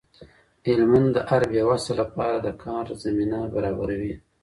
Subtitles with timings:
[0.67, 4.13] هلمند د هر بې وسه لپاره د کار زمینه برابروي.